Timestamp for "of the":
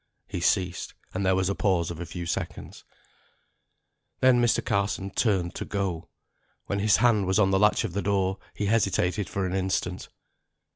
7.83-8.01